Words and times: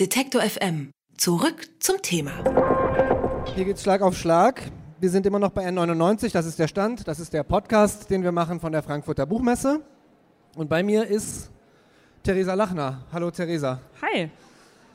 Detektor 0.00 0.40
FM. 0.40 0.90
Zurück 1.18 1.68
zum 1.78 2.00
Thema. 2.00 2.32
Hier 3.54 3.66
geht's 3.66 3.82
Schlag 3.82 4.00
auf 4.00 4.16
Schlag. 4.16 4.62
Wir 4.98 5.10
sind 5.10 5.26
immer 5.26 5.38
noch 5.38 5.50
bei 5.50 5.68
N99, 5.68 6.32
das 6.32 6.46
ist 6.46 6.58
der 6.58 6.66
Stand, 6.66 7.06
das 7.06 7.20
ist 7.20 7.34
der 7.34 7.42
Podcast, 7.42 8.08
den 8.08 8.22
wir 8.22 8.32
machen 8.32 8.58
von 8.58 8.72
der 8.72 8.82
Frankfurter 8.82 9.26
Buchmesse. 9.26 9.82
Und 10.56 10.70
bei 10.70 10.82
mir 10.82 11.06
ist 11.06 11.50
Theresa 12.22 12.54
Lachner. 12.54 13.04
Hallo 13.12 13.30
Theresa. 13.30 13.82
Hi. 14.00 14.30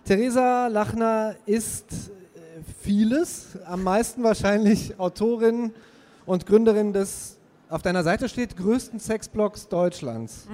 Theresa 0.04 0.66
Lachner 0.66 1.36
ist 1.46 1.92
äh, 1.92 2.62
vieles, 2.82 3.50
am 3.68 3.84
meisten 3.84 4.24
wahrscheinlich 4.24 5.00
Autorin 5.00 5.76
und 6.26 6.48
Gründerin 6.48 6.92
des, 6.92 7.38
auf 7.70 7.84
deiner 7.84 8.02
Seite 8.02 8.28
steht, 8.28 8.58
größten 8.58 9.00
Sexblogs 9.00 9.68
Deutschlands. 9.68 10.48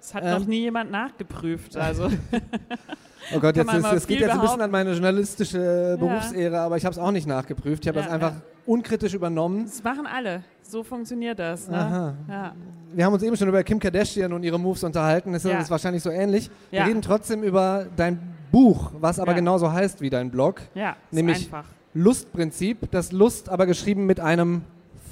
Das 0.00 0.14
hat 0.14 0.24
Ähm. 0.24 0.30
noch 0.30 0.46
nie 0.46 0.60
jemand 0.60 0.90
nachgeprüft. 0.90 1.76
Also 1.76 2.08
Oh 3.34 3.38
Gott, 3.38 3.54
jetzt 3.54 3.72
ist, 3.72 3.92
es 3.92 4.06
geht 4.06 4.20
jetzt 4.20 4.30
ein 4.32 4.40
bisschen 4.40 4.60
an 4.60 4.70
meine 4.70 4.92
journalistische 4.92 5.96
Berufsehre, 6.00 6.58
aber 6.60 6.76
ich 6.78 6.84
habe 6.84 6.92
es 6.92 6.98
auch 6.98 7.12
nicht 7.12 7.28
nachgeprüft. 7.28 7.84
Ich 7.84 7.88
habe 7.88 7.98
Ja, 8.00 8.04
das 8.06 8.12
einfach 8.12 8.32
ja. 8.32 8.40
unkritisch 8.66 9.14
übernommen. 9.14 9.64
das 9.66 9.84
machen 9.84 10.06
alle. 10.06 10.42
So 10.62 10.82
funktioniert 10.82 11.38
das. 11.38 11.68
Ne? 11.68 12.16
Ja. 12.28 12.54
Wir 12.92 13.04
haben 13.04 13.12
uns 13.12 13.22
eben 13.22 13.36
schon 13.36 13.46
über 13.48 13.62
Kim 13.62 13.78
Kardashian 13.78 14.32
und 14.32 14.42
ihre 14.42 14.58
Moves 14.58 14.82
unterhalten. 14.82 15.32
Das 15.32 15.44
ist, 15.44 15.50
Ja. 15.50 15.70
wahrscheinlich 15.70 16.02
so 16.02 16.10
ähnlich. 16.10 16.50
Wir 16.70 16.80
Ja. 16.80 16.84
reden 16.86 17.02
trotzdem 17.02 17.42
über 17.44 17.86
dein 17.96 18.18
Buch, 18.50 18.90
was 18.98 19.20
aber 19.20 19.32
Ja. 19.32 19.36
genauso 19.36 19.70
heißt 19.70 20.00
wie 20.00 20.10
dein 20.10 20.30
Blog. 20.30 20.62
ja, 20.74 20.90
ist 20.90 21.12
Nämlich- 21.12 21.44
einfach. 21.52 21.66
Lustprinzip. 21.94 22.90
Das 22.90 23.12
Lust 23.12 23.48
aber 23.48 23.66
geschrieben 23.66 24.06
mit 24.06 24.18
einem 24.20 24.62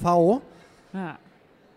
V. 0.01 0.41
Ja. 0.93 1.17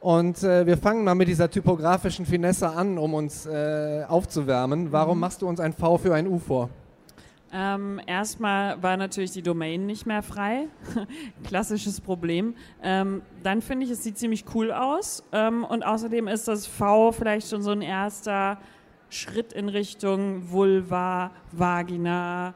Und 0.02 0.42
äh, 0.42 0.66
wir 0.66 0.77
fangen 0.77 1.05
mal 1.05 1.15
mit 1.15 1.29
dieser 1.29 1.48
typografischen 1.48 2.27
Finesse 2.27 2.69
an, 2.69 2.98
um 2.98 3.15
uns 3.15 3.47
äh, 3.47 4.02
aufzuwärmen. 4.09 4.87
Mhm. 4.87 4.93
Warum 4.93 5.20
machst 5.20 5.43
du 5.43 5.48
uns 5.48 5.60
ein 5.60 5.73
V 5.73 5.97
für 5.97 6.12
ein 6.12 6.27
U 6.27 6.41
vor? 6.41 6.70
Ähm, 7.52 8.01
erstmal 8.05 8.83
war 8.83 8.96
natürlich 8.96 9.30
die 9.30 9.43
Domain 9.43 9.87
nicht 9.87 10.05
mehr 10.05 10.24
frei. 10.24 10.66
Klassisches 11.45 12.01
Problem. 12.01 12.57
Ähm, 12.82 13.23
dann 13.45 13.62
finde 13.62 13.87
ich, 13.87 13.93
es 13.93 14.02
sieht 14.02 14.18
ziemlich 14.18 14.45
cool 14.57 14.73
aus. 14.73 15.23
Ähm, 15.30 15.62
und 15.62 15.85
außerdem 15.85 16.27
ist 16.27 16.49
das 16.49 16.66
V 16.66 17.12
vielleicht 17.12 17.49
schon 17.49 17.62
so 17.62 17.71
ein 17.71 17.82
erster 17.82 18.59
Schritt 19.09 19.52
in 19.52 19.68
Richtung 19.68 20.51
Vulva, 20.51 21.30
Vagina. 21.52 22.55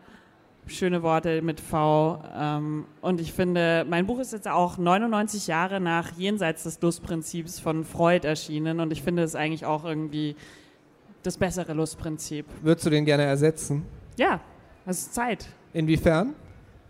Schöne 0.69 1.03
Worte 1.03 1.42
mit 1.42 1.61
V. 1.61 2.22
Ähm, 2.36 2.86
und 3.00 3.20
ich 3.20 3.33
finde, 3.33 3.86
mein 3.89 4.06
Buch 4.06 4.19
ist 4.19 4.33
jetzt 4.33 4.48
auch 4.48 4.78
99 4.78 5.47
Jahre 5.47 5.81
nach 5.81 6.12
Jenseits 6.17 6.64
des 6.64 6.81
Lustprinzips 6.81 7.61
von 7.61 7.84
Freud 7.84 8.27
erschienen. 8.27 8.81
Und 8.81 8.92
ich 8.92 9.03
finde 9.03 9.22
es 9.22 9.34
eigentlich 9.34 9.64
auch 9.64 9.84
irgendwie 9.84 10.37
das 11.22 11.37
bessere 11.37 11.72
Lustprinzip. 11.72 12.47
Würdest 12.62 12.87
du 12.87 12.91
den 12.91 13.05
gerne 13.05 13.25
ersetzen? 13.25 13.84
Ja, 14.17 14.41
es 14.87 14.98
ist 14.98 15.14
Zeit. 15.14 15.47
Inwiefern? 15.72 16.34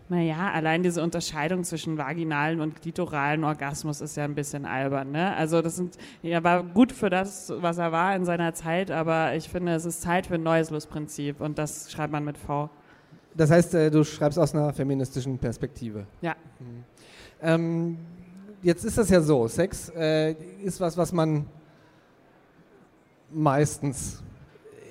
Naja, 0.09 0.51
allein 0.53 0.83
diese 0.83 1.03
Unterscheidung 1.03 1.65
zwischen 1.65 1.97
vaginalen 1.97 2.61
und 2.61 2.81
klitoralen 2.81 3.43
Orgasmus 3.43 3.99
ist 3.99 4.15
ja 4.15 4.23
ein 4.23 4.35
bisschen 4.35 4.65
albern. 4.65 5.11
Ne? 5.11 5.35
Also 5.35 5.61
das 5.61 5.75
sind, 5.75 5.97
er 6.23 6.43
war 6.45 6.63
gut 6.63 6.93
für 6.93 7.09
das, 7.09 7.51
was 7.57 7.77
er 7.77 7.91
war 7.91 8.15
in 8.15 8.23
seiner 8.23 8.53
Zeit, 8.53 8.89
aber 8.89 9.35
ich 9.35 9.49
finde, 9.49 9.73
es 9.73 9.83
ist 9.83 10.01
Zeit 10.01 10.27
für 10.27 10.35
ein 10.35 10.43
neues 10.43 10.69
Lustprinzip 10.69 11.41
und 11.41 11.57
das 11.57 11.91
schreibt 11.91 12.13
man 12.13 12.23
mit 12.23 12.37
V. 12.37 12.69
Das 13.37 13.51
heißt, 13.51 13.75
äh, 13.75 13.91
du 13.91 14.03
schreibst 14.03 14.39
aus 14.39 14.55
einer 14.55 14.73
feministischen 14.73 15.37
Perspektive. 15.37 16.07
Ja. 16.21 16.35
Ähm, 17.41 17.97
jetzt 18.63 18.83
ist 18.83 18.97
das 18.97 19.09
ja 19.09 19.21
so, 19.21 19.47
Sex 19.47 19.89
äh, 19.95 20.31
ist 20.63 20.81
was, 20.81 20.97
was 20.97 21.13
man 21.13 21.45
meistens 23.31 24.23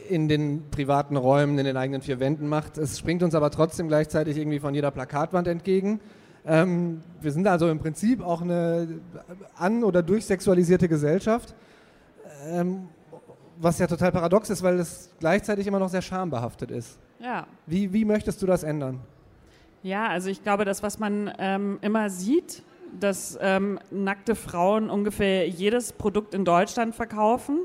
in 0.08 0.28
den 0.28 0.70
privaten 0.70 1.16
Räumen, 1.16 1.58
in 1.58 1.64
den 1.64 1.76
eigenen 1.76 2.00
vier 2.02 2.20
Wänden 2.20 2.48
macht. 2.48 2.78
Es 2.78 3.00
springt 3.00 3.24
uns 3.24 3.34
aber 3.34 3.50
trotzdem 3.50 3.88
gleichzeitig 3.88 4.36
irgendwie 4.36 4.60
von 4.60 4.72
jeder 4.72 4.92
Plakatwand 4.92 5.48
entgegen. 5.48 5.98
Ähm, 6.46 7.02
wir 7.20 7.32
sind 7.32 7.48
also 7.48 7.68
im 7.68 7.80
Prinzip 7.80 8.22
auch 8.22 8.42
eine 8.42 9.00
an- 9.56 9.82
oder 9.82 10.04
durchsexualisierte 10.04 10.88
Gesellschaft, 10.88 11.56
ähm, 12.46 12.88
was 13.58 13.80
ja 13.80 13.88
total 13.88 14.12
paradox 14.12 14.50
ist, 14.50 14.62
weil 14.62 14.78
es 14.78 15.10
gleichzeitig 15.18 15.66
immer 15.66 15.80
noch 15.80 15.88
sehr 15.88 16.02
schambehaftet 16.02 16.70
ist. 16.70 17.00
Ja. 17.18 17.46
Wie, 17.66 17.92
wie 17.92 18.04
möchtest 18.04 18.42
du 18.42 18.46
das 18.46 18.62
ändern? 18.62 19.00
Ja, 19.82 20.08
also 20.08 20.28
ich 20.30 20.42
glaube, 20.42 20.64
das, 20.64 20.82
was 20.82 20.98
man 20.98 21.32
ähm, 21.38 21.78
immer 21.80 22.10
sieht, 22.10 22.62
dass 22.98 23.38
ähm, 23.40 23.78
nackte 23.90 24.34
Frauen 24.34 24.90
ungefähr 24.90 25.48
jedes 25.48 25.92
Produkt 25.92 26.34
in 26.34 26.44
Deutschland 26.44 26.94
verkaufen, 26.94 27.60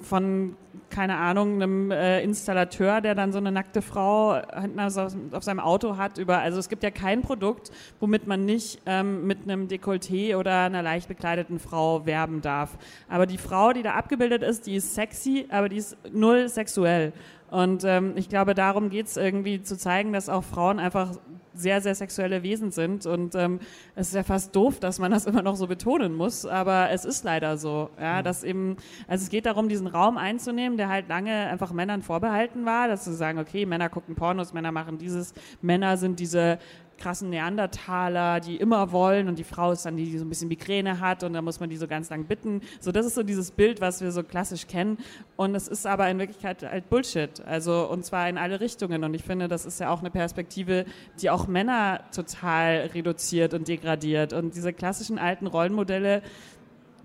von, 0.00 0.56
keine 0.90 1.16
Ahnung, 1.16 1.54
einem 1.54 1.90
äh, 1.90 2.22
Installateur, 2.22 3.00
der 3.00 3.14
dann 3.14 3.32
so 3.32 3.38
eine 3.38 3.50
nackte 3.50 3.82
Frau 3.82 4.40
hinten 4.60 4.78
auf, 4.78 4.96
auf 5.32 5.42
seinem 5.42 5.58
Auto 5.58 5.96
hat. 5.96 6.18
Über, 6.18 6.38
also 6.38 6.58
es 6.60 6.68
gibt 6.68 6.84
ja 6.84 6.90
kein 6.90 7.22
Produkt, 7.22 7.72
womit 7.98 8.26
man 8.26 8.44
nicht 8.44 8.80
ähm, 8.86 9.26
mit 9.26 9.42
einem 9.42 9.66
Dekolleté 9.66 10.36
oder 10.36 10.62
einer 10.62 10.82
leicht 10.82 11.08
bekleideten 11.08 11.58
Frau 11.58 12.06
werben 12.06 12.42
darf. 12.42 12.78
Aber 13.08 13.26
die 13.26 13.38
Frau, 13.38 13.72
die 13.72 13.82
da 13.82 13.94
abgebildet 13.94 14.42
ist, 14.42 14.66
die 14.66 14.76
ist 14.76 14.94
sexy, 14.94 15.46
aber 15.48 15.68
die 15.68 15.78
ist 15.78 15.96
null 16.12 16.48
sexuell. 16.48 17.12
Und 17.52 17.84
ähm, 17.84 18.14
ich 18.16 18.30
glaube, 18.30 18.54
darum 18.54 18.88
geht 18.88 19.08
es 19.08 19.18
irgendwie 19.18 19.62
zu 19.62 19.76
zeigen, 19.76 20.14
dass 20.14 20.30
auch 20.30 20.42
Frauen 20.42 20.78
einfach 20.78 21.18
sehr, 21.52 21.82
sehr 21.82 21.94
sexuelle 21.94 22.42
Wesen 22.42 22.70
sind. 22.70 23.04
Und 23.04 23.34
ähm, 23.34 23.60
es 23.94 24.08
ist 24.08 24.14
ja 24.14 24.22
fast 24.22 24.56
doof, 24.56 24.80
dass 24.80 24.98
man 24.98 25.10
das 25.10 25.26
immer 25.26 25.42
noch 25.42 25.56
so 25.56 25.66
betonen 25.66 26.14
muss, 26.14 26.46
aber 26.46 26.88
es 26.92 27.04
ist 27.04 27.24
leider 27.24 27.58
so. 27.58 27.90
Ja, 28.00 28.22
dass 28.22 28.42
eben, 28.42 28.78
also 29.06 29.24
es 29.24 29.28
geht 29.28 29.44
darum, 29.44 29.68
diesen 29.68 29.86
Raum 29.86 30.16
einzunehmen, 30.16 30.78
der 30.78 30.88
halt 30.88 31.10
lange 31.10 31.46
einfach 31.48 31.74
Männern 31.74 32.00
vorbehalten 32.00 32.64
war, 32.64 32.88
dass 32.88 33.04
sie 33.04 33.14
sagen, 33.14 33.38
okay, 33.38 33.66
Männer 33.66 33.90
gucken 33.90 34.14
Pornos, 34.14 34.54
Männer 34.54 34.72
machen 34.72 34.96
dieses, 34.96 35.34
Männer 35.60 35.98
sind 35.98 36.20
diese 36.20 36.58
krassen 36.98 37.30
Neandertaler, 37.30 38.40
die 38.40 38.56
immer 38.56 38.92
wollen 38.92 39.28
und 39.28 39.38
die 39.38 39.44
Frau 39.44 39.72
ist 39.72 39.84
dann 39.84 39.96
die, 39.96 40.04
die 40.04 40.18
so 40.18 40.24
ein 40.24 40.28
bisschen 40.28 40.48
Migräne 40.48 41.00
hat 41.00 41.24
und 41.24 41.32
da 41.32 41.42
muss 41.42 41.60
man 41.60 41.70
die 41.70 41.76
so 41.76 41.86
ganz 41.86 42.10
lang 42.10 42.24
bitten. 42.24 42.60
So, 42.80 42.92
das 42.92 43.06
ist 43.06 43.14
so 43.14 43.22
dieses 43.22 43.50
Bild, 43.50 43.80
was 43.80 44.00
wir 44.00 44.12
so 44.12 44.22
klassisch 44.22 44.66
kennen 44.66 44.98
und 45.36 45.54
es 45.54 45.68
ist 45.68 45.86
aber 45.86 46.08
in 46.08 46.18
Wirklichkeit 46.18 46.62
halt 46.62 46.88
Bullshit. 46.88 47.40
Also 47.46 47.88
und 47.90 48.04
zwar 48.04 48.28
in 48.28 48.38
alle 48.38 48.60
Richtungen 48.60 49.04
und 49.04 49.14
ich 49.14 49.22
finde, 49.22 49.48
das 49.48 49.66
ist 49.66 49.80
ja 49.80 49.90
auch 49.90 50.00
eine 50.00 50.10
Perspektive, 50.10 50.84
die 51.20 51.30
auch 51.30 51.46
Männer 51.46 52.00
total 52.14 52.90
reduziert 52.94 53.54
und 53.54 53.68
degradiert 53.68 54.32
und 54.32 54.54
diese 54.54 54.72
klassischen 54.72 55.18
alten 55.18 55.46
Rollenmodelle 55.46 56.22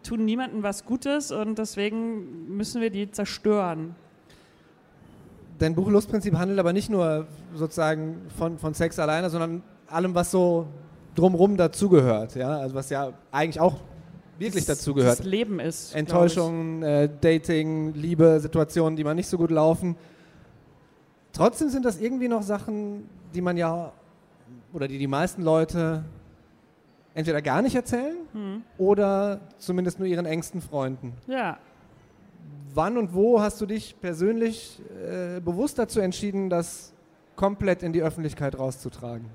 tun 0.03 0.25
niemandem 0.25 0.63
was 0.63 0.85
Gutes 0.85 1.31
und 1.31 1.57
deswegen 1.57 2.55
müssen 2.55 2.81
wir 2.81 2.89
die 2.89 3.11
zerstören. 3.11 3.95
Dein 5.59 5.73
Buch 5.73 5.89
Lustprinzip 5.89 6.35
handelt 6.35 6.59
aber 6.59 6.71
nicht 6.71 6.89
nur 6.89 7.27
sozusagen 7.55 8.21
von, 8.37 8.59
von 8.59 8.73
Sex 8.73 8.99
alleine, 8.99 9.29
sondern 9.29 9.63
allem, 9.87 10.13
was 10.15 10.31
so 10.31 10.67
drumrum 11.15 11.57
dazugehört. 11.57 12.35
Ja? 12.35 12.57
Also 12.57 12.75
was 12.75 12.89
ja 12.89 13.13
eigentlich 13.31 13.59
auch 13.59 13.75
wirklich 14.39 14.65
dazugehört. 14.65 15.19
Das 15.19 15.25
Leben 15.25 15.59
ist. 15.59 15.95
Enttäuschungen, 15.95 16.83
äh, 16.83 17.09
Dating, 17.21 17.93
Liebe, 17.93 18.39
Situationen, 18.39 18.95
die 18.95 19.03
man 19.03 19.15
nicht 19.15 19.27
so 19.27 19.37
gut 19.37 19.51
laufen. 19.51 19.95
Trotzdem 21.33 21.69
sind 21.69 21.85
das 21.85 21.99
irgendwie 21.99 22.27
noch 22.27 22.43
Sachen, 22.43 23.09
die 23.33 23.41
man 23.41 23.57
ja, 23.57 23.91
oder 24.73 24.87
die 24.87 24.97
die 24.97 25.07
meisten 25.07 25.41
Leute 25.43 26.03
entweder 27.13 27.41
gar 27.41 27.61
nicht 27.61 27.75
erzählen 27.75 28.17
Hm. 28.33 28.61
oder 28.77 29.39
zumindest 29.57 29.99
nur 29.99 30.07
ihren 30.07 30.25
engsten 30.25 30.61
Freunden. 30.61 31.13
Ja. 31.27 31.57
Wann 32.73 32.97
und 32.97 33.13
wo 33.13 33.41
hast 33.41 33.59
du 33.59 33.65
dich 33.65 33.99
persönlich 33.99 34.79
äh, 35.03 35.39
bewusst 35.39 35.79
dazu 35.79 35.99
entschieden, 35.99 36.49
das 36.49 36.93
komplett 37.35 37.81
in 37.81 37.91
die 37.91 38.03
Öffentlichkeit 38.03 38.59
rauszutragen? 38.59 39.25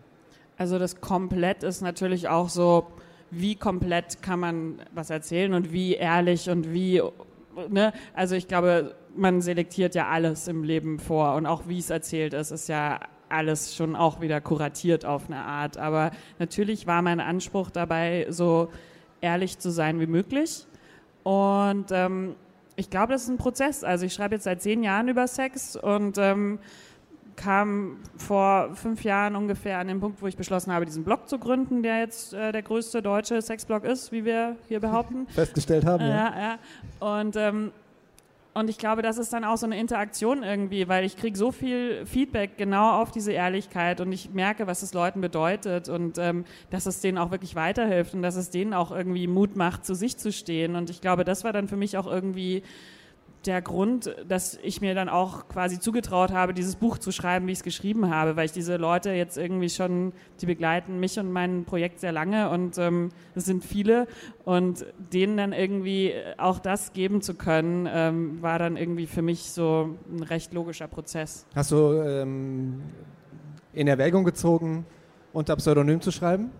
Also 0.56 0.78
das 0.78 1.00
komplett 1.00 1.62
ist 1.62 1.80
natürlich 1.80 2.28
auch 2.28 2.48
so, 2.48 2.86
wie 3.30 3.56
komplett 3.56 4.22
kann 4.22 4.40
man 4.40 4.82
was 4.94 5.10
erzählen 5.10 5.54
und 5.54 5.72
wie 5.72 5.94
ehrlich 5.94 6.50
und 6.50 6.72
wie, 6.72 7.02
ne? 7.68 7.92
Also 8.14 8.34
ich 8.34 8.46
glaube, 8.46 8.94
man 9.16 9.40
selektiert 9.40 9.94
ja 9.94 10.08
alles 10.08 10.48
im 10.48 10.64
Leben 10.64 10.98
vor 10.98 11.34
und 11.34 11.46
auch 11.46 11.62
wie 11.66 11.78
es 11.78 11.90
erzählt 11.90 12.34
ist, 12.34 12.50
ist 12.50 12.68
ja 12.68 13.00
alles 13.28 13.74
schon 13.74 13.96
auch 13.96 14.20
wieder 14.20 14.40
kuratiert 14.40 15.04
auf 15.04 15.26
eine 15.26 15.42
Art. 15.42 15.78
Aber 15.78 16.10
natürlich 16.38 16.86
war 16.86 17.00
mein 17.02 17.20
Anspruch 17.20 17.70
dabei, 17.70 18.26
so 18.28 18.68
ehrlich 19.22 19.58
zu 19.58 19.70
sein 19.70 19.98
wie 20.00 20.06
möglich. 20.06 20.66
Und 21.22 21.86
ähm, 21.90 22.34
ich 22.76 22.90
glaube, 22.90 23.12
das 23.12 23.22
ist 23.22 23.28
ein 23.28 23.38
Prozess. 23.38 23.84
Also 23.84 24.04
ich 24.06 24.12
schreibe 24.12 24.34
jetzt 24.34 24.44
seit 24.44 24.60
zehn 24.60 24.82
Jahren 24.82 25.08
über 25.08 25.26
Sex 25.26 25.76
und 25.76 26.18
ähm, 26.18 26.58
kam 27.36 27.98
vor 28.16 28.74
fünf 28.74 29.04
Jahren 29.04 29.36
ungefähr 29.36 29.78
an 29.78 29.88
den 29.88 30.00
Punkt, 30.00 30.22
wo 30.22 30.26
ich 30.26 30.36
beschlossen 30.36 30.72
habe, 30.72 30.84
diesen 30.84 31.04
Blog 31.04 31.28
zu 31.28 31.38
gründen, 31.38 31.82
der 31.82 31.98
jetzt 31.98 32.34
äh, 32.34 32.52
der 32.52 32.62
größte 32.62 33.02
deutsche 33.02 33.40
Sexblog 33.40 33.84
ist, 33.84 34.12
wie 34.12 34.24
wir 34.24 34.56
hier 34.68 34.80
behaupten. 34.80 35.26
Festgestellt 35.28 35.84
haben, 35.84 36.02
ja. 36.02 36.08
Ja, 36.08 36.58
ja. 37.00 37.20
Und, 37.20 37.36
ähm, 37.36 37.72
und 38.54 38.68
ich 38.68 38.76
glaube, 38.76 39.00
das 39.00 39.16
ist 39.16 39.32
dann 39.32 39.44
auch 39.44 39.56
so 39.56 39.64
eine 39.64 39.78
Interaktion 39.78 40.42
irgendwie, 40.42 40.86
weil 40.86 41.04
ich 41.04 41.16
kriege 41.16 41.36
so 41.38 41.52
viel 41.52 42.04
Feedback 42.04 42.58
genau 42.58 43.00
auf 43.00 43.10
diese 43.10 43.32
Ehrlichkeit 43.32 44.00
und 44.02 44.12
ich 44.12 44.30
merke, 44.30 44.66
was 44.66 44.82
es 44.82 44.92
Leuten 44.92 45.22
bedeutet 45.22 45.88
und 45.88 46.18
ähm, 46.18 46.44
dass 46.68 46.84
es 46.84 47.00
denen 47.00 47.16
auch 47.16 47.30
wirklich 47.30 47.54
weiterhilft 47.54 48.12
und 48.14 48.20
dass 48.22 48.36
es 48.36 48.50
denen 48.50 48.74
auch 48.74 48.90
irgendwie 48.90 49.26
Mut 49.26 49.56
macht, 49.56 49.86
zu 49.86 49.94
sich 49.94 50.18
zu 50.18 50.32
stehen. 50.32 50.76
Und 50.76 50.90
ich 50.90 51.00
glaube, 51.00 51.24
das 51.24 51.44
war 51.44 51.52
dann 51.54 51.66
für 51.66 51.76
mich 51.76 51.96
auch 51.96 52.06
irgendwie 52.06 52.62
der 53.46 53.62
Grund, 53.62 54.14
dass 54.28 54.58
ich 54.62 54.80
mir 54.80 54.94
dann 54.94 55.08
auch 55.08 55.48
quasi 55.48 55.80
zugetraut 55.80 56.32
habe, 56.32 56.54
dieses 56.54 56.76
Buch 56.76 56.98
zu 56.98 57.12
schreiben, 57.12 57.46
wie 57.46 57.52
ich 57.52 57.58
es 57.58 57.64
geschrieben 57.64 58.10
habe, 58.10 58.36
weil 58.36 58.46
ich 58.46 58.52
diese 58.52 58.76
Leute 58.76 59.10
jetzt 59.10 59.36
irgendwie 59.36 59.68
schon, 59.68 60.12
die 60.40 60.46
begleiten 60.46 61.00
mich 61.00 61.18
und 61.18 61.32
mein 61.32 61.64
Projekt 61.64 62.00
sehr 62.00 62.12
lange 62.12 62.50
und 62.50 62.78
ähm, 62.78 63.10
es 63.34 63.44
sind 63.44 63.64
viele 63.64 64.06
und 64.44 64.86
denen 65.12 65.36
dann 65.36 65.52
irgendwie 65.52 66.14
auch 66.38 66.58
das 66.58 66.92
geben 66.92 67.22
zu 67.22 67.34
können, 67.34 67.88
ähm, 67.92 68.42
war 68.42 68.58
dann 68.58 68.76
irgendwie 68.76 69.06
für 69.06 69.22
mich 69.22 69.50
so 69.50 69.96
ein 70.10 70.22
recht 70.22 70.52
logischer 70.52 70.88
Prozess. 70.88 71.46
Hast 71.54 71.72
du 71.72 71.92
ähm, 71.94 72.82
in 73.72 73.88
Erwägung 73.88 74.24
gezogen, 74.24 74.86
unter 75.32 75.56
Pseudonym 75.56 76.00
zu 76.00 76.10
schreiben? 76.10 76.50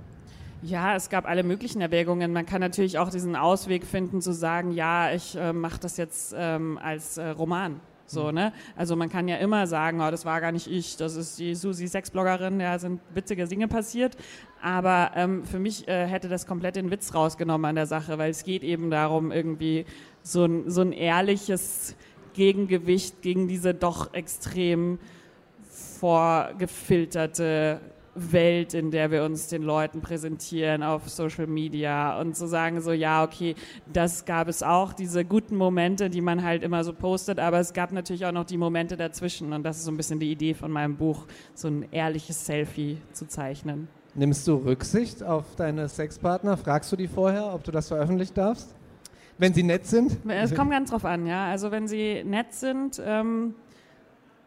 Ja, 0.65 0.95
es 0.95 1.11
gab 1.11 1.29
alle 1.29 1.43
möglichen 1.43 1.81
Erwägungen. 1.81 2.33
Man 2.33 2.47
kann 2.47 2.61
natürlich 2.61 2.97
auch 2.97 3.11
diesen 3.11 3.35
Ausweg 3.35 3.85
finden, 3.85 4.21
zu 4.21 4.33
sagen, 4.33 4.71
ja, 4.71 5.13
ich 5.13 5.35
äh, 5.37 5.53
mache 5.53 5.81
das 5.81 5.97
jetzt 5.97 6.33
ähm, 6.39 6.79
als 6.81 7.17
äh, 7.17 7.31
Roman. 7.31 7.81
So, 8.07 8.29
mhm. 8.29 8.35
ne? 8.35 8.53
Also 8.77 8.95
man 8.95 9.09
kann 9.09 9.27
ja 9.27 9.39
immer 9.39 9.67
sagen, 9.67 10.01
oh, 10.01 10.09
das 10.13 10.25
war 10.25 10.41
gar 10.41 10.53
nicht 10.53 10.71
ich, 10.71 10.97
das 10.97 11.17
ist 11.17 11.37
die 11.41 11.57
Susi 11.57 11.89
Sexbloggerin, 11.89 12.61
ja, 12.61 12.79
sind 12.79 13.01
witzige 13.13 13.49
Dinge 13.49 13.67
passiert. 13.67 14.17
Aber 14.61 15.11
ähm, 15.17 15.45
für 15.45 15.59
mich 15.59 15.89
äh, 15.89 16.07
hätte 16.07 16.29
das 16.29 16.47
komplett 16.47 16.77
den 16.77 16.93
Witz 16.93 17.13
rausgenommen 17.13 17.65
an 17.65 17.75
der 17.75 17.87
Sache, 17.87 18.19
weil 18.19 18.31
es 18.31 18.45
geht 18.45 18.63
eben 18.63 18.89
darum, 18.89 19.33
irgendwie 19.33 19.85
so 20.23 20.45
ein, 20.45 20.71
so 20.71 20.83
ein 20.83 20.93
ehrliches 20.93 21.97
Gegengewicht 22.35 23.21
gegen 23.21 23.49
diese 23.49 23.75
doch 23.75 24.15
extrem 24.15 25.01
vorgefilterte 25.99 27.81
Welt, 28.15 28.75
in 28.75 28.91
der 28.91 29.11
wir 29.11 29.25
uns 29.25 29.49
den 29.49 29.63
Leuten 29.63 30.03
präsentieren 30.03 30.83
auf 30.83 31.09
Social 31.09 31.47
Media 31.47 32.21
und 32.21 32.37
zu 32.37 32.47
sagen 32.47 32.81
so, 32.81 32.93
ja, 32.93 33.25
okay, 33.25 33.55
das 33.91 34.25
gab 34.25 34.49
es 34.49 34.63
auch, 34.63 34.93
diese 34.93 35.25
guten 35.25 35.57
Momente, 35.57 36.11
die 36.11 36.21
man 36.21 36.43
halt 36.43 36.63
immer 36.63 36.85
so 36.85 36.93
postet, 36.93 37.39
aber 37.39 37.59
es 37.59 37.73
gab 37.73 37.93
natürlich 37.93 38.27
auch 38.27 38.33
noch 38.33 38.45
die 38.45 38.59
Momente 38.59 38.97
dazwischen 38.97 39.53
und 39.53 39.63
das 39.63 39.79
ist 39.79 39.85
so 39.85 39.91
ein 39.91 39.97
bisschen 39.97 40.21
die 40.21 40.31
Idee 40.31 40.55
von 40.55 40.71
meinem 40.71 40.97
Buch, 40.97 41.27
so 41.55 41.69
ein 41.69 41.87
ehrliches 41.91 42.45
Selfie 42.45 42.99
zu 43.13 43.27
zeichnen. 43.27 43.89
Nimmst 44.15 44.47
du 44.47 44.57
Rücksicht 44.57 45.23
auf 45.23 45.57
deine 45.57 45.89
Sexpartner? 45.89 46.59
Fragst 46.59 46.93
du 46.93 46.97
die 46.97 47.09
vorher, 47.09 47.55
ob 47.55 47.65
du 47.65 47.71
das 47.71 47.89
veröffentlichen 47.89 48.35
darfst? 48.35 48.75
Wenn 49.39 49.55
sie 49.55 49.63
nett 49.63 49.87
sind? 49.87 50.19
Es 50.29 50.55
kommt 50.55 50.71
ganz 50.71 50.91
drauf 50.91 51.07
an, 51.07 51.27
ja. 51.27 51.47
Also 51.47 51.71
wenn 51.71 51.89
sie 51.89 52.23
nett 52.23 52.53
sind, 52.53 53.01
ähm, 53.05 53.55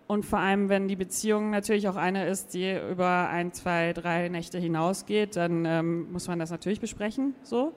und 0.08 0.24
vor 0.24 0.40
allem, 0.40 0.70
wenn 0.70 0.88
die 0.88 0.96
Beziehung 0.96 1.50
natürlich 1.50 1.88
auch 1.88 1.96
eine 1.96 2.28
ist, 2.28 2.54
die 2.54 2.78
über 2.92 3.28
ein, 3.30 3.54
zwei, 3.54 3.92
drei 3.94 4.30
Nächte 4.30 4.60
hinausgeht, 4.60 5.36
dann 5.36 5.66
ähm, 5.66 6.12
muss 6.12 6.28
man 6.28 6.38
das 6.38 6.52
natürlich 6.52 6.80
besprechen. 6.80 7.34
So. 7.42 7.74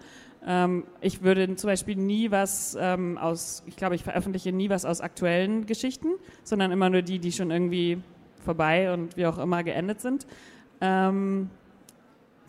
Ähm, 0.46 0.84
ich 1.00 1.22
würde 1.22 1.56
zum 1.56 1.68
Beispiel 1.68 1.96
nie 1.96 2.30
was 2.30 2.76
ähm, 2.78 3.16
aus, 3.16 3.62
ich 3.66 3.76
glaube, 3.76 3.94
ich 3.94 4.04
veröffentliche 4.04 4.52
nie 4.52 4.68
was 4.68 4.84
aus 4.84 5.00
aktuellen 5.00 5.64
Geschichten, 5.64 6.08
sondern 6.44 6.70
immer 6.70 6.90
nur 6.90 7.00
die, 7.00 7.18
die 7.18 7.32
schon 7.32 7.50
irgendwie 7.50 8.02
vorbei 8.44 8.92
und 8.92 9.16
wie 9.16 9.24
auch 9.26 9.38
immer 9.38 9.64
geendet 9.64 10.02
sind. 10.02 10.26
Ähm, 10.82 11.48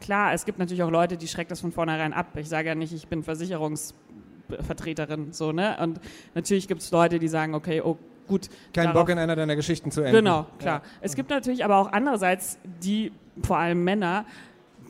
klar, 0.01 0.33
es 0.33 0.43
gibt 0.43 0.59
natürlich 0.59 0.83
auch 0.83 0.91
Leute, 0.91 1.15
die 1.15 1.29
schreckt 1.29 1.51
das 1.51 1.61
von 1.61 1.71
vornherein 1.71 2.11
ab. 2.11 2.35
Ich 2.35 2.49
sage 2.49 2.67
ja 2.67 2.75
nicht, 2.75 2.93
ich 2.93 3.07
bin 3.07 3.23
Versicherungsvertreterin, 3.23 5.31
so, 5.31 5.53
ne? 5.53 5.77
Und 5.81 6.01
natürlich 6.35 6.67
gibt 6.67 6.81
es 6.81 6.91
Leute, 6.91 7.17
die 7.17 7.29
sagen, 7.29 7.55
okay, 7.55 7.81
oh 7.81 7.97
gut. 8.29 8.47
Kein 8.73 8.93
Bock 8.93 9.09
in 9.09 9.19
einer 9.19 9.35
deiner 9.35 9.57
Geschichten 9.57 9.91
zu 9.91 10.01
enden. 10.01 10.15
Genau, 10.15 10.45
klar. 10.57 10.81
Ja. 10.83 10.89
Es 11.01 11.15
gibt 11.15 11.29
natürlich 11.29 11.65
aber 11.65 11.77
auch 11.77 11.91
andererseits 11.91 12.57
die, 12.63 13.11
vor 13.43 13.57
allem 13.57 13.83
Männer, 13.83 14.25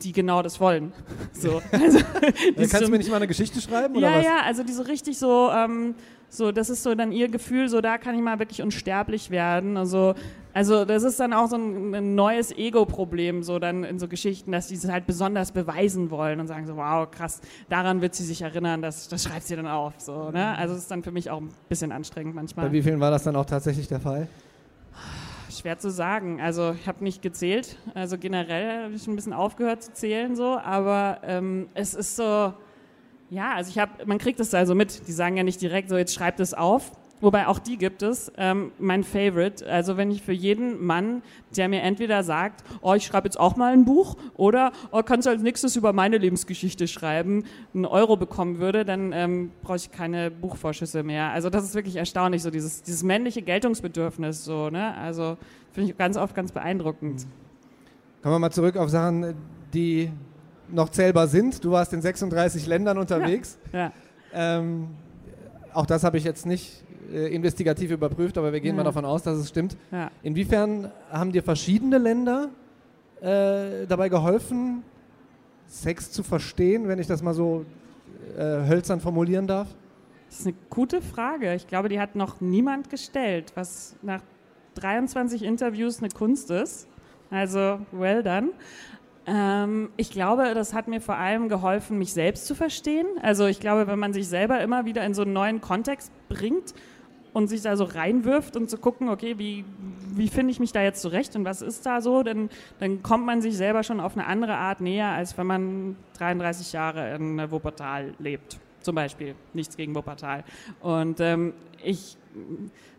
die 0.04 0.12
genau 0.12 0.42
das 0.42 0.60
wollen. 0.60 0.92
So, 1.32 1.62
also, 1.72 2.00
Kannst 2.56 2.82
du 2.82 2.88
mir 2.88 2.98
nicht 2.98 3.08
mal 3.08 3.16
eine 3.16 3.26
Geschichte 3.26 3.60
schreiben? 3.60 3.94
Ja, 3.94 4.08
oder 4.08 4.18
was? 4.18 4.24
ja, 4.24 4.40
also 4.44 4.62
die 4.62 4.72
so 4.72 4.82
richtig 4.82 5.18
so, 5.18 5.50
ähm, 5.50 5.94
so, 6.28 6.52
das 6.52 6.68
ist 6.70 6.82
so 6.82 6.94
dann 6.94 7.12
ihr 7.12 7.28
Gefühl, 7.28 7.68
so 7.68 7.80
da 7.80 7.98
kann 7.98 8.14
ich 8.14 8.20
mal 8.20 8.38
wirklich 8.38 8.62
unsterblich 8.62 9.30
werden. 9.30 9.76
Also, 9.76 10.14
also 10.52 10.84
das 10.84 11.02
ist 11.02 11.18
dann 11.18 11.32
auch 11.32 11.48
so 11.48 11.56
ein, 11.56 11.94
ein 11.94 12.14
neues 12.14 12.52
Ego-Problem, 12.52 13.42
so 13.42 13.58
dann 13.58 13.84
in 13.84 13.98
so 13.98 14.06
Geschichten, 14.06 14.52
dass 14.52 14.68
die 14.68 14.74
es 14.74 14.88
halt 14.88 15.06
besonders 15.06 15.52
beweisen 15.52 16.10
wollen 16.10 16.40
und 16.40 16.46
sagen 16.46 16.66
so, 16.66 16.76
wow, 16.76 17.10
krass, 17.10 17.40
daran 17.68 18.00
wird 18.00 18.14
sie 18.14 18.24
sich 18.24 18.42
erinnern, 18.42 18.82
das, 18.82 19.08
das 19.08 19.24
schreibt 19.24 19.44
sie 19.44 19.56
dann 19.56 19.66
auf. 19.66 19.94
So, 19.98 20.30
ne? 20.30 20.56
Also 20.58 20.74
es 20.74 20.82
ist 20.82 20.90
dann 20.90 21.02
für 21.02 21.12
mich 21.12 21.30
auch 21.30 21.40
ein 21.40 21.50
bisschen 21.68 21.90
anstrengend 21.90 22.34
manchmal. 22.34 22.66
Bei 22.66 22.72
wie 22.72 22.82
vielen 22.82 23.00
war 23.00 23.10
das 23.10 23.24
dann 23.24 23.36
auch 23.36 23.46
tatsächlich 23.46 23.88
der 23.88 24.00
Fall? 24.00 24.28
Schwer 25.50 25.78
zu 25.78 25.90
sagen. 25.90 26.40
Also 26.40 26.72
ich 26.72 26.86
habe 26.88 27.04
nicht 27.04 27.22
gezählt. 27.22 27.76
Also 27.94 28.18
generell 28.18 28.84
habe 28.84 28.94
ich 28.94 29.06
ein 29.06 29.16
bisschen 29.16 29.32
aufgehört 29.32 29.82
zu 29.82 29.92
zählen 29.92 30.36
so, 30.36 30.58
aber 30.58 31.20
ähm, 31.24 31.68
es 31.74 31.94
ist 31.94 32.16
so 32.16 32.54
ja, 33.30 33.54
also 33.54 33.70
ich 33.70 33.78
habe, 33.78 34.04
man 34.06 34.18
kriegt 34.18 34.40
es 34.40 34.52
also 34.54 34.74
mit. 34.74 35.06
Die 35.06 35.12
sagen 35.12 35.36
ja 35.36 35.44
nicht 35.44 35.62
direkt 35.62 35.88
so, 35.88 35.96
jetzt 35.96 36.12
schreibt 36.12 36.40
es 36.40 36.52
auf. 36.52 36.90
Wobei 37.20 37.46
auch 37.46 37.58
die 37.58 37.76
gibt 37.76 38.02
es. 38.02 38.32
Ähm, 38.36 38.72
mein 38.78 39.04
Favorite, 39.04 39.66
also 39.70 39.96
wenn 39.96 40.10
ich 40.10 40.22
für 40.22 40.32
jeden 40.32 40.84
Mann, 40.84 41.22
der 41.56 41.68
mir 41.68 41.82
entweder 41.82 42.22
sagt, 42.22 42.64
oh, 42.80 42.94
ich 42.94 43.04
schreibe 43.04 43.26
jetzt 43.26 43.38
auch 43.38 43.56
mal 43.56 43.72
ein 43.72 43.84
Buch 43.84 44.16
oder 44.34 44.72
oh, 44.90 45.02
kannst 45.02 45.26
du 45.26 45.30
als 45.30 45.42
nächstes 45.42 45.76
über 45.76 45.92
meine 45.92 46.18
Lebensgeschichte 46.18 46.88
schreiben, 46.88 47.44
einen 47.74 47.84
Euro 47.84 48.16
bekommen 48.16 48.58
würde, 48.58 48.84
dann 48.84 49.12
ähm, 49.12 49.52
brauche 49.62 49.76
ich 49.76 49.90
keine 49.90 50.30
Buchvorschüsse 50.30 51.02
mehr. 51.02 51.30
Also 51.30 51.50
das 51.50 51.64
ist 51.64 51.74
wirklich 51.74 51.96
erstaunlich, 51.96 52.42
so 52.42 52.50
dieses, 52.50 52.82
dieses 52.82 53.02
männliche 53.02 53.42
Geltungsbedürfnis, 53.42 54.44
so, 54.44 54.70
ne? 54.70 54.94
Also 54.96 55.36
finde 55.72 55.90
ich 55.90 55.98
ganz 55.98 56.16
oft 56.16 56.34
ganz 56.34 56.52
beeindruckend. 56.52 57.26
Kommen 58.22 58.34
wir 58.34 58.38
mal 58.38 58.50
zurück 58.50 58.76
auf 58.76 58.88
Sachen, 58.88 59.34
die 59.74 60.10
noch 60.68 60.88
zählbar 60.88 61.26
sind. 61.26 61.64
Du 61.64 61.72
warst 61.72 61.92
in 61.92 62.00
36 62.00 62.66
Ländern 62.66 62.98
unterwegs. 62.98 63.58
Ja. 63.72 63.78
ja. 63.78 63.92
Ähm, 64.32 64.88
auch 65.72 65.86
das 65.86 66.04
habe 66.04 66.18
ich 66.18 66.24
jetzt 66.24 66.46
nicht 66.46 66.84
äh, 67.12 67.34
investigativ 67.34 67.90
überprüft, 67.90 68.38
aber 68.38 68.52
wir 68.52 68.60
gehen 68.60 68.70
ja. 68.70 68.76
mal 68.76 68.84
davon 68.84 69.04
aus, 69.04 69.22
dass 69.22 69.38
es 69.38 69.48
stimmt. 69.48 69.76
Ja. 69.90 70.10
Inwiefern 70.22 70.90
haben 71.10 71.32
dir 71.32 71.42
verschiedene 71.42 71.98
Länder 71.98 72.50
äh, 73.20 73.86
dabei 73.86 74.08
geholfen, 74.08 74.82
Sex 75.66 76.10
zu 76.10 76.22
verstehen, 76.22 76.88
wenn 76.88 76.98
ich 76.98 77.06
das 77.06 77.22
mal 77.22 77.34
so 77.34 77.64
äh, 78.36 78.66
hölzern 78.68 79.00
formulieren 79.00 79.46
darf? 79.46 79.68
Das 80.28 80.40
ist 80.40 80.46
eine 80.46 80.56
gute 80.68 81.02
Frage. 81.02 81.54
Ich 81.54 81.66
glaube, 81.66 81.88
die 81.88 82.00
hat 82.00 82.14
noch 82.14 82.40
niemand 82.40 82.90
gestellt, 82.90 83.52
was 83.54 83.96
nach 84.02 84.22
23 84.74 85.42
Interviews 85.42 85.98
eine 85.98 86.08
Kunst 86.08 86.50
ist. 86.50 86.88
Also, 87.30 87.80
well 87.92 88.22
done. 88.22 88.50
Ähm, 89.26 89.90
ich 89.96 90.10
glaube, 90.10 90.54
das 90.54 90.72
hat 90.72 90.88
mir 90.88 91.00
vor 91.00 91.16
allem 91.16 91.48
geholfen, 91.48 91.98
mich 91.98 92.12
selbst 92.12 92.46
zu 92.46 92.54
verstehen. 92.54 93.06
Also 93.22 93.46
ich 93.46 93.60
glaube, 93.60 93.86
wenn 93.86 93.98
man 93.98 94.12
sich 94.12 94.28
selber 94.28 94.60
immer 94.60 94.84
wieder 94.84 95.04
in 95.04 95.14
so 95.14 95.22
einen 95.22 95.32
neuen 95.32 95.60
Kontext 95.60 96.10
bringt 96.28 96.74
und 97.32 97.48
sich 97.48 97.62
da 97.62 97.76
so 97.76 97.84
reinwirft 97.84 98.56
und 98.56 98.68
zu 98.68 98.78
gucken, 98.78 99.08
okay, 99.08 99.38
wie, 99.38 99.64
wie 100.14 100.28
finde 100.28 100.50
ich 100.52 100.60
mich 100.60 100.72
da 100.72 100.82
jetzt 100.82 101.02
zurecht 101.02 101.36
und 101.36 101.44
was 101.44 101.62
ist 101.62 101.86
da 101.86 102.00
so, 102.00 102.22
dann, 102.22 102.50
dann 102.78 103.02
kommt 103.02 103.26
man 103.26 103.40
sich 103.42 103.56
selber 103.56 103.82
schon 103.82 104.00
auf 104.00 104.16
eine 104.16 104.26
andere 104.26 104.56
Art 104.56 104.80
näher, 104.80 105.08
als 105.08 105.36
wenn 105.38 105.46
man 105.46 105.96
33 106.18 106.72
Jahre 106.72 107.14
in 107.14 107.50
Wuppertal 107.50 108.14
lebt. 108.18 108.58
Zum 108.80 108.94
Beispiel. 108.94 109.34
Nichts 109.52 109.76
gegen 109.76 109.94
Wuppertal. 109.94 110.42
Und 110.80 111.20
ähm, 111.20 111.52
ich 111.84 112.16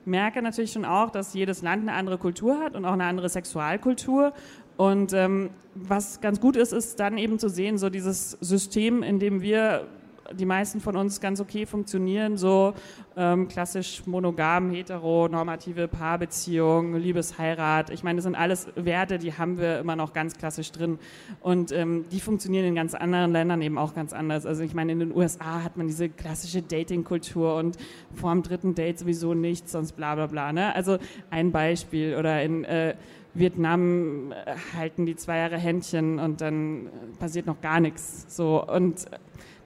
merke 0.06 0.42
natürlich 0.42 0.72
schon 0.72 0.86
auch, 0.86 1.10
dass 1.10 1.34
jedes 1.34 1.62
Land 1.62 1.84
eine 1.84 1.94
andere 1.94 2.18
Kultur 2.18 2.60
hat 2.60 2.76
und 2.76 2.86
auch 2.86 2.94
eine 2.94 3.06
andere 3.06 3.30
Sexualkultur. 3.30 4.34
Und 4.78 5.14
ähm, 5.14 5.50
was 5.76 6.22
ganz 6.22 6.40
gut 6.40 6.56
ist, 6.56 6.72
ist 6.72 7.00
dann 7.00 7.18
eben 7.18 7.40
zu 7.40 7.50
sehen, 7.50 7.78
so 7.78 7.90
dieses 7.90 8.32
System, 8.42 9.04
in 9.04 9.20
dem 9.20 9.42
wir 9.42 9.88
die 10.34 10.46
meisten 10.46 10.80
von 10.80 10.96
uns 10.96 11.22
ganz 11.22 11.40
okay 11.40 11.66
funktionieren, 11.66 12.38
so 12.38 12.74
ähm, 13.16 13.48
klassisch 13.48 14.04
monogam, 14.06 14.72
hetero, 14.72 15.28
normative 15.28 15.88
Paarbeziehung, 15.88 16.96
Liebesheirat. 16.96 17.90
Ich 17.90 18.04
meine, 18.04 18.18
das 18.18 18.24
sind 18.24 18.36
alles 18.36 18.68
Werte, 18.76 19.18
die 19.18 19.34
haben 19.34 19.58
wir 19.58 19.80
immer 19.80 19.96
noch 19.96 20.14
ganz 20.14 20.38
klassisch 20.38 20.72
drin. 20.72 21.00
Und 21.42 21.72
ähm, 21.72 22.06
die 22.12 22.20
funktionieren 22.20 22.66
in 22.66 22.76
ganz 22.76 22.94
anderen 22.94 23.32
Ländern 23.32 23.62
eben 23.62 23.78
auch 23.78 23.94
ganz 23.94 24.14
anders. 24.14 24.46
Also 24.46 24.64
ich 24.64 24.74
meine, 24.74 24.92
in 24.92 25.00
den 25.00 25.16
USA 25.16 25.64
hat 25.64 25.78
man 25.78 25.88
diese 25.88 26.10
klassische 26.10 26.62
Dating-Kultur 26.62 27.56
und 27.56 27.78
vor 28.14 28.32
dem 28.32 28.44
dritten 28.44 28.76
Date 28.76 29.00
sowieso 29.00 29.34
nichts, 29.34 29.72
sonst 29.72 29.94
bla 29.94 30.16
bla 30.16 30.28
bla. 30.28 30.54
Ne? 30.54 30.74
Also 30.76 30.98
ein 31.30 31.52
Beispiel. 31.52 32.16
Oder 32.18 32.44
in 32.44 32.64
äh, 32.64 32.96
Vietnam 33.34 34.32
äh, 34.32 34.56
halten 34.78 35.06
die 35.06 35.16
zwei 35.16 35.38
Jahre 35.38 35.58
Händchen 35.58 36.20
und 36.20 36.42
dann 36.42 36.90
passiert 37.20 37.46
noch 37.46 37.62
gar 37.62 37.80
nichts. 37.80 38.26
So 38.28 38.66
und 38.66 39.06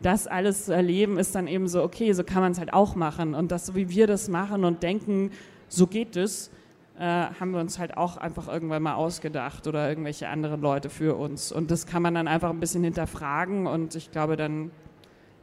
das 0.01 0.27
alles 0.27 0.65
zu 0.65 0.74
erleben 0.74 1.17
ist 1.17 1.34
dann 1.36 1.48
eben 1.48 1.67
so 1.67 1.84
okay, 1.84 2.13
so 2.13 2.24
kann 2.24 2.41
man 2.41 2.51
es 2.51 2.60
halt 2.60 2.74
auch 2.74 2.95
machen 2.95 3.34
und 3.34 3.51
das 3.51 3.65
so 3.65 3.75
wie 3.75 3.89
wir 3.89 4.07
das 4.07 4.27
machen 4.27 4.63
und 4.65 4.84
denken, 4.84 5.31
so 5.67 5.88
geht 5.88 6.15
es, 6.15 6.51
äh, 7.00 7.01
haben 7.01 7.51
wir 7.51 7.60
uns 7.60 7.79
halt 7.79 7.98
auch 7.98 8.17
einfach 8.17 8.48
irgendwann 8.48 8.84
mal 8.84 8.95
ausgedacht 8.95 9.67
oder 9.67 9.89
irgendwelche 9.89 10.29
anderen 10.29 10.62
Leute 10.62 10.89
für 10.89 11.15
uns 11.15 11.51
und 11.51 11.72
das 11.72 11.88
kann 11.88 12.03
man 12.03 12.13
dann 12.13 12.27
einfach 12.27 12.51
ein 12.51 12.60
bisschen 12.60 12.84
hinterfragen 12.84 13.65
und 13.65 13.95
ich 13.95 14.12
glaube 14.12 14.36
dann 14.36 14.72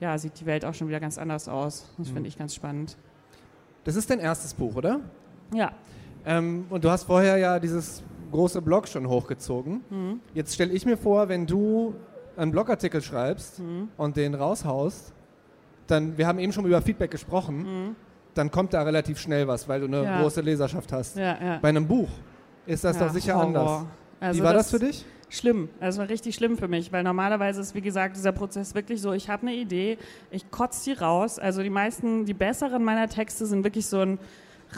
ja 0.00 0.16
sieht 0.16 0.38
die 0.38 0.46
Welt 0.46 0.64
auch 0.64 0.74
schon 0.74 0.88
wieder 0.88 1.00
ganz 1.00 1.18
anders 1.18 1.48
aus. 1.48 1.92
Das 1.98 2.08
mhm. 2.08 2.14
finde 2.14 2.28
ich 2.28 2.38
ganz 2.38 2.54
spannend. 2.54 2.96
Das 3.84 3.96
ist 3.96 4.10
dein 4.10 4.20
erstes 4.20 4.54
Buch, 4.54 4.76
oder? 4.76 5.00
Ja. 5.52 5.72
Ähm, 6.24 6.66
und 6.70 6.84
du 6.84 6.90
hast 6.90 7.04
vorher 7.04 7.36
ja 7.36 7.58
dieses 7.58 8.02
große 8.32 8.62
Blog 8.62 8.88
schon 8.88 9.08
hochgezogen. 9.08 9.82
Mhm. 9.90 10.20
Jetzt 10.34 10.54
stelle 10.54 10.72
ich 10.72 10.84
mir 10.84 10.96
vor, 10.96 11.28
wenn 11.28 11.46
du 11.46 11.94
einen 12.36 12.50
Blogartikel 12.50 13.02
schreibst 13.02 13.60
mhm. 13.60 13.88
und 13.96 14.16
den 14.16 14.34
raushaust, 14.34 15.12
dann, 15.86 16.16
wir 16.16 16.26
haben 16.26 16.38
eben 16.38 16.52
schon 16.52 16.64
über 16.64 16.80
Feedback 16.82 17.10
gesprochen, 17.10 17.58
mhm. 17.58 17.96
dann 18.34 18.50
kommt 18.50 18.72
da 18.72 18.82
relativ 18.82 19.18
schnell 19.18 19.46
was, 19.46 19.68
weil 19.68 19.80
du 19.80 19.86
eine 19.86 20.04
Ja. 20.04 20.20
große 20.20 20.40
Leserschaft 20.40 20.92
hast. 20.92 21.16
Ja, 21.16 21.36
ja. 21.40 21.58
Bei 21.60 21.68
einem 21.68 21.86
Buch 21.86 22.08
ist 22.66 22.84
das 22.84 22.98
doch 22.98 23.10
sicher 23.10 23.34
Horror. 23.34 23.46
anders. 23.46 23.84
Also 24.20 24.40
Wie 24.40 24.44
war 24.44 24.54
das, 24.54 24.70
für 24.70 24.78
dich? 24.78 25.04
Schlimm. 25.28 25.70
Also 25.80 26.00
war 26.00 26.08
richtig 26.10 26.34
schlimm 26.34 26.58
für 26.58 26.68
mich, 26.68 26.92
weil 26.92 27.02
normalerweise 27.02 27.60
ist, 27.60 27.74
wie 27.74 27.80
gesagt, 27.80 28.16
dieser 28.16 28.32
Prozess 28.32 28.74
wirklich 28.74 29.00
so, 29.00 29.12
ich 29.12 29.30
habe 29.30 29.46
eine 29.46 29.56
Idee, 29.56 29.96
ich 30.30 30.50
kotze 30.50 30.90
die 30.90 30.92
raus. 30.92 31.38
Also 31.38 31.62
die 31.62 31.70
meisten, 31.70 32.26
die 32.26 32.34
besseren 32.34 32.84
meiner 32.84 33.08
Texte 33.08 33.46
sind 33.46 33.64
wirklich 33.64 33.86
so 33.86 34.00
ein 34.00 34.18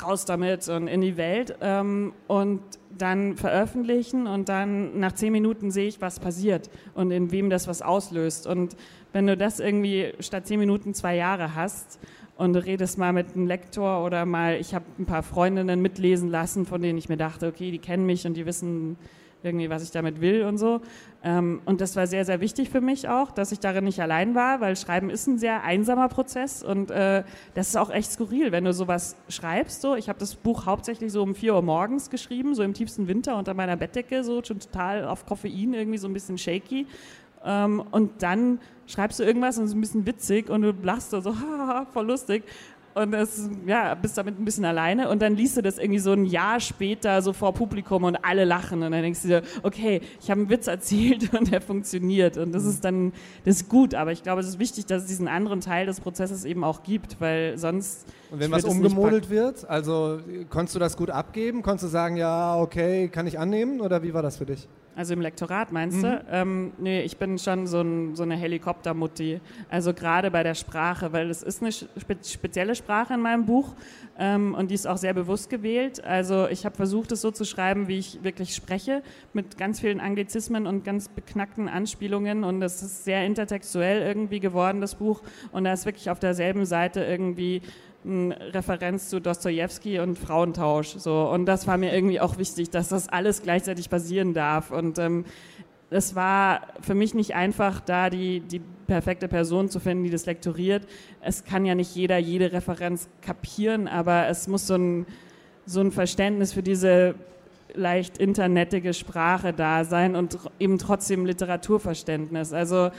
raus 0.03 0.25
damit 0.25 0.69
und 0.69 0.89
in 0.89 1.01
die 1.01 1.17
Welt 1.17 1.57
ähm, 1.61 2.13
und 2.27 2.61
dann 2.97 3.37
veröffentlichen 3.37 4.27
und 4.27 4.49
dann 4.49 4.99
nach 5.01 5.13
zehn 5.13 5.33
Minuten 5.33 5.71
sehe 5.71 5.89
ich, 5.89 6.01
was 6.01 6.21
passiert 6.21 6.71
und 6.95 7.11
in 7.11 7.31
wem 7.33 7.51
das 7.51 7.67
was 7.67 7.83
auslöst. 7.83 8.47
Und 8.47 8.77
wenn 9.13 9.27
du 9.27 9.37
das 9.37 9.61
irgendwie 9.61 10.13
statt 10.21 10.47
zehn 10.47 10.61
Minuten 10.61 10.95
zwei 10.95 11.17
Jahre 11.17 11.55
hast 11.55 11.99
und 12.37 12.53
du 12.53 12.65
redest 12.65 12.99
mal 12.99 13.13
mit 13.13 13.35
einem 13.35 13.47
Lektor 13.47 14.05
oder 14.05 14.25
mal, 14.27 14.57
ich 14.57 14.75
habe 14.75 14.85
ein 14.99 15.07
paar 15.07 15.23
Freundinnen 15.23 15.81
mitlesen 15.83 16.31
lassen, 16.31 16.67
von 16.67 16.83
denen 16.83 16.99
ich 16.99 17.09
mir 17.09 17.17
dachte, 17.17 17.47
okay, 17.47 17.71
die 17.71 17.79
kennen 17.79 18.07
mich 18.07 18.27
und 18.27 18.35
die 18.35 18.47
wissen 18.47 18.97
irgendwie, 19.45 19.71
was 19.71 19.83
ich 19.83 19.91
damit 19.91 20.21
will 20.21 20.45
und 20.45 20.59
so. 20.59 20.81
Ähm, 21.23 21.61
und 21.65 21.81
das 21.81 21.97
war 21.97 22.07
sehr, 22.07 22.25
sehr 22.25 22.41
wichtig 22.41 22.71
für 22.71 22.81
mich 22.81 23.09
auch, 23.09 23.31
dass 23.31 23.53
ich 23.53 23.61
darin 23.61 23.85
nicht 23.85 24.01
allein 24.01 24.35
war, 24.35 24.61
weil 24.61 24.77
Schreiben 24.77 25.11
ist 25.11 25.27
ein 25.27 25.39
sehr 25.39 25.63
einsamer 25.63 26.09
Prozess 26.09 26.63
und 26.63 26.91
äh, 26.91 27.25
das 27.55 27.69
ist 27.69 27.77
auch 27.77 27.91
echt 27.91 28.13
skurril, 28.13 28.53
wenn 28.53 28.65
du 28.65 28.73
sowas 28.73 29.17
schreibst. 29.29 29.83
So. 29.83 29.95
Ich 29.97 30.09
habe 30.09 30.19
das 30.19 30.35
Buch 30.35 30.67
hauptsächlich 30.67 31.13
so 31.13 31.23
um 31.23 31.35
4 31.35 31.55
Uhr 31.55 31.63
morgens 31.63 32.11
geschrieben, 32.11 32.55
so 32.55 32.63
im 32.63 32.75
tiefsten 32.75 33.09
Winter 33.09 33.37
unter 33.37 33.55
meiner 33.55 33.77
Bettdecke, 33.77 34.25
so 34.25 34.43
schon 34.43 34.61
total 34.61 35.05
auf 35.05 35.27
Koffein, 35.27 35.75
irgendwie 35.75 35.99
so 35.99 36.09
ein 36.09 36.13
bisschen 36.13 36.39
shaky. 36.39 36.87
Ähm, 37.45 37.83
und 37.91 38.23
dann 38.23 38.59
schreibst 38.87 39.19
du 39.19 39.23
irgendwas 39.23 39.59
und 39.59 39.65
es 39.65 39.71
ist 39.71 39.77
ein 39.77 39.81
bisschen 39.81 40.07
witzig 40.07 40.51
und 40.51 40.63
du 40.63 40.73
lachst 40.83 41.11
so, 41.11 41.25
haha, 41.25 41.87
voll 41.93 42.07
lustig. 42.07 42.45
Und 42.95 43.11
das, 43.11 43.51
ja, 43.67 43.93
bist 43.95 44.17
damit 44.17 44.39
ein 44.39 44.45
bisschen 44.45 44.65
alleine 44.65 45.09
und 45.09 45.21
dann 45.21 45.35
liest 45.35 45.57
du 45.57 45.63
das 45.63 45.79
irgendwie 45.79 45.99
so 45.99 46.13
ein 46.13 46.25
Jahr 46.27 46.61
später 46.61 47.23
so 47.23 47.33
vor 47.33 47.53
Publikum 47.53 48.05
und 48.05 48.17
alle 48.25 48.45
lachen 48.45 48.85
und 48.85 48.93
dann 48.93 49.03
denkst 49.03 49.23
du 49.23 49.29
dir, 49.29 49.43
okay, 49.65 50.01
ich 50.21 50.31
habe 50.31 50.43
einen 50.43 50.51
Witz 50.51 50.69
erzählt 50.69 51.35
und 51.39 51.51
der 51.51 51.61
funktioniert 51.61 52.37
und 52.37 52.53
das 52.53 52.65
ist 52.65 52.85
dann, 52.85 53.13
das 53.45 53.57
ist 53.57 53.69
gut, 53.69 53.95
aber 53.97 54.13
ich 54.13 54.23
glaube, 54.23 54.43
es 54.43 54.49
ist 54.49 54.61
wichtig, 54.61 54.87
dass 54.87 55.03
es 55.03 55.09
diesen 55.09 55.27
anderen 55.27 55.61
Teil 55.61 55.87
des 55.87 56.01
Prozesses 56.01 56.45
eben 56.45 56.63
auch 56.63 56.85
gibt, 56.85 57.21
weil 57.21 57.59
sonst... 57.59 58.07
Und 58.31 58.39
wenn 58.39 58.53
was 58.53 58.65
umgemodelt 58.65 59.29
wird, 59.29 59.69
also 59.69 60.21
konntest 60.49 60.77
du 60.77 60.79
das 60.79 60.97
gut 60.97 61.11
abgeben? 61.11 61.63
Konntest 61.63 61.85
du 61.85 61.89
sagen, 61.89 62.17
ja, 62.17 62.57
okay, 62.57 63.09
kann 63.09 63.27
ich 63.27 63.41
annehmen? 63.41 63.81
Oder 63.81 64.05
wie 64.05 64.15
war 64.15 64.23
das 64.23 64.37
für 64.37 64.47
dich? 64.47 64.69
Also 64.97 65.13
im 65.15 65.21
Lektorat 65.21 65.73
meinst 65.73 65.99
Mhm. 65.99 66.03
du? 66.03 66.25
Ähm, 66.31 66.73
nee, 66.79 67.03
ich 67.03 67.17
bin 67.17 67.39
schon 67.39 67.67
so, 67.67 67.81
ein, 67.81 68.15
so 68.15 68.23
eine 68.23 68.37
Helikoptermutti. 68.37 69.41
Also 69.69 69.93
gerade 69.93 70.31
bei 70.31 70.43
der 70.43 70.55
Sprache, 70.55 71.13
weil 71.13 71.31
es 71.31 71.43
ist 71.43 71.63
eine 71.63 71.73
spe 71.73 71.89
spezielle 72.23 72.75
Sprache 72.75 73.15
in 73.15 73.21
meinem 73.21 73.45
Buch 73.45 73.75
ähm, 74.19 74.55
und 74.55 74.71
die 74.71 74.75
ist 74.75 74.87
auch 74.87 74.97
sehr 74.97 75.15
bewusst 75.15 75.51
gewählt. 75.51 76.05
Also 76.05 76.47
ich 76.49 76.65
habe 76.65 76.77
versucht, 76.77 77.11
es 77.13 77.21
so 77.23 77.31
zu 77.31 77.45
schreiben, 77.45 77.89
wie 77.89 77.99
ich 77.99 78.23
wirklich 78.23 78.55
spreche, 78.55 79.03
mit 79.33 79.59
ganz 79.59 79.81
vielen 79.81 80.01
Anglizismen 80.01 80.67
und 80.67 80.85
ganz 80.85 81.09
beknackten 81.09 81.69
Anspielungen 81.69 82.45
und 82.45 82.63
es 82.63 82.83
ist 82.83 83.05
sehr 83.05 83.27
intertextuell 83.27 84.03
irgendwie 84.03 84.41
geworden, 84.41 84.81
das 84.81 84.95
Buch. 84.95 85.23
Und 85.53 85.65
da 85.65 85.73
ist 85.73 85.87
wirklich 85.87 86.11
auf 86.11 86.21
derselben 86.21 86.65
Seite 86.67 87.03
irgendwie 87.05 87.63
eine 88.05 88.37
Referenz 88.55 89.09
zu 89.09 89.21
Dostoevsky 89.21 89.99
und 90.01 90.19
Frauentausch. 90.19 90.97
So. 90.99 91.29
Und 91.31 91.47
das 91.47 91.67
war 91.67 91.79
mir 91.79 91.95
irgendwie 91.95 92.21
auch 92.21 92.39
wichtig, 92.39 92.71
dass 92.71 92.89
das 92.89 93.09
alles 93.09 93.43
gleichzeitig 93.43 93.91
passieren 93.91 94.35
darf. 94.35 94.71
Und 94.71 94.99
ähm, 94.99 95.25
es 95.91 96.15
war 96.15 96.63
für 96.81 96.95
mich 96.95 97.15
nicht 97.15 97.35
einfach, 97.35 97.81
da 97.81 98.11
die, 98.11 98.41
die 98.41 98.61
perfekte 98.87 99.29
Person 99.29 99.69
zu 99.69 99.81
finden, 99.81 100.05
die 100.05 100.11
das 100.11 100.27
lektoriert. 100.27 100.87
Es 101.21 101.45
kann 101.45 101.65
ja 101.65 101.75
nicht 101.75 101.95
jeder 101.95 102.19
jede 102.19 102.53
Referenz 102.53 103.09
kapieren, 103.23 103.89
aber 103.89 104.29
es 104.29 104.49
muss 104.49 104.67
so 104.67 104.75
ein, 104.75 105.07
so 105.67 105.81
ein 105.81 105.93
Verständnis 105.93 106.53
für 106.53 106.63
diese 106.63 107.15
leicht 107.75 108.19
internetige 108.19 108.95
Sprache 108.95 109.53
da 109.53 109.85
sein 109.85 110.15
und 110.17 110.39
eben 110.59 110.79
trotzdem 110.79 111.27
Literaturverständnis. 111.27 112.53
Also 112.53 112.91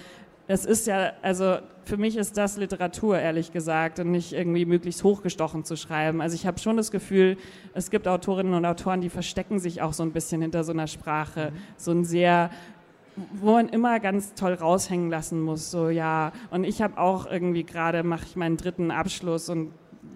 es 0.48 0.66
ist 0.66 0.88
ja, 0.88 1.14
also 1.22 1.58
für 1.86 1.98
mich 1.98 2.18
ist 2.18 2.38
das 2.38 2.58
Literatur, 2.58 3.20
ehrlich 3.20 3.52
gesagt, 3.52 4.00
und 4.00 4.12
nicht 4.12 4.34
irgendwie 4.34 4.66
möglichst 4.66 5.04
hochgestochen 5.04 5.64
zu 5.64 5.76
schreiben. 5.76 6.22
Also 6.22 6.36
ich 6.36 6.46
habe 6.46 6.60
schon 6.60 6.78
das 6.78 6.92
Gefühl, 6.92 7.38
es 7.74 7.90
gibt 7.90 8.08
Autorinnen 8.08 8.54
und 8.54 8.66
Autoren, 8.66 9.02
die 9.02 9.10
verstecken 9.10 9.60
sich 9.60 9.82
auch 9.82 9.94
so 9.94 10.04
ein 10.04 10.12
bisschen 10.12 10.42
hinter 10.42 10.64
so 10.64 10.72
einer 10.72 10.88
Sprache. 10.88 11.52
So 11.78 11.92
ein 11.92 12.04
sehr, 12.04 12.50
wo 13.34 13.54
man 13.54 13.70
immer 13.70 14.00
ganz 14.00 14.34
toll 14.34 14.54
raushängen 14.54 15.10
lassen 15.10 15.42
muss. 15.42 15.72
So, 15.72 15.90
ja. 15.90 16.32
Und 16.52 16.64
ich 16.64 16.82
habe 16.82 16.98
auch 16.98 17.26
irgendwie 17.30 17.64
gerade, 17.64 18.04
mache 18.04 18.26
ich 18.26 18.36
meinen 18.36 18.58
dritten 18.58 18.92
Abschluss 18.92 19.50
und 19.50 19.72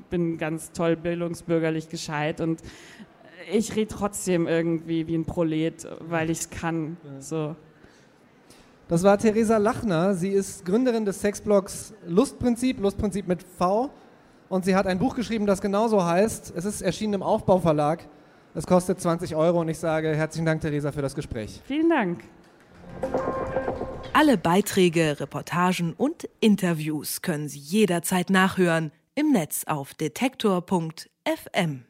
bin 0.10 0.38
ganz 0.38 0.72
toll 0.72 0.96
bildungsbürgerlich 0.96 1.90
gescheit 1.90 2.42
und 2.42 2.64
ich 3.52 3.76
rede 3.76 3.94
trotzdem 3.94 4.48
irgendwie 4.48 5.08
wie 5.08 5.16
ein 5.16 5.26
Prolet, 5.26 5.88
weil 6.02 6.30
ich 6.30 6.40
es 6.40 6.50
kann. 6.50 6.98
So. 7.20 7.56
Das 8.90 9.04
war 9.04 9.20
Theresa 9.20 9.58
Lachner. 9.58 10.16
Sie 10.16 10.30
ist 10.30 10.66
Gründerin 10.66 11.06
des 11.06 11.22
Sexblogs 11.22 11.94
Lustprinzip, 12.08 12.80
Lustprinzip 12.80 13.28
mit 13.28 13.44
V. 13.44 13.92
Und 14.50 14.66
sie 14.66 14.76
hat 14.76 14.88
ein 14.88 14.98
Buch 14.98 15.16
geschrieben, 15.16 15.46
das 15.46 15.62
genauso 15.62 16.04
heißt. 16.04 16.54
Es 16.56 16.66
ist 16.66 16.82
erschienen 16.82 17.14
im 17.14 17.22
Aufbauverlag. 17.24 18.08
Es 18.56 18.66
kostet 18.66 19.00
20 19.00 19.36
Euro 19.36 19.62
und 19.62 19.70
ich 19.70 19.78
sage 19.78 20.16
herzlichen 20.16 20.48
Dank, 20.48 20.62
Theresa, 20.62 20.92
für 20.92 21.04
das 21.04 21.14
Gespräch. 21.14 21.62
Vielen 21.66 21.88
Dank. 21.88 22.24
Alle 24.14 24.40
Beiträge, 24.40 25.20
Reportagen 25.20 25.94
und 25.94 26.28
Interviews 26.40 27.22
können 27.22 27.48
Sie 27.48 27.60
jederzeit 27.60 28.32
nachhören 28.32 28.92
im 29.14 29.32
Netz 29.32 29.66
auf 29.68 29.94
detektor.fm. 29.94 31.86